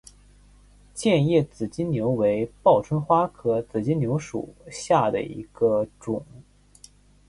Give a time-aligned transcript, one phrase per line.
[0.95, 6.25] 剑叶紫金牛为报春花科紫金牛属下的一个种。